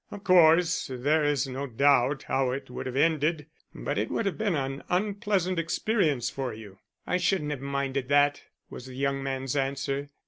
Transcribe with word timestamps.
Of 0.09 0.23
course, 0.23 0.89
there 0.91 1.23
is 1.23 1.47
no 1.47 1.67
doubt 1.67 2.23
how 2.23 2.49
it 2.49 2.71
would 2.71 2.87
have 2.87 2.95
ended, 2.95 3.45
but 3.75 3.99
it 3.99 4.09
would 4.09 4.25
have 4.25 4.35
been 4.35 4.55
an 4.55 4.81
unpleasant 4.89 5.59
experience 5.59 6.27
for 6.27 6.55
you." 6.55 6.79
"I 7.05 7.17
shouldn't 7.17 7.51
have 7.51 7.61
minded 7.61 8.07
that," 8.07 8.41
was 8.71 8.87
the 8.87 8.95
young 8.95 9.21
man's 9.21 9.55
answer. 9.55 10.09